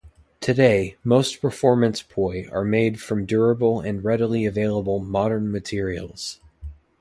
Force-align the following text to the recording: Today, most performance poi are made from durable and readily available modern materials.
Today, 0.39 0.95
most 1.03 1.43
performance 1.43 2.01
poi 2.01 2.47
are 2.51 2.63
made 2.63 2.99
from 2.99 3.27
durable 3.27 3.81
and 3.81 4.03
readily 4.03 4.47
available 4.47 4.97
modern 4.97 5.51
materials. 5.51 6.39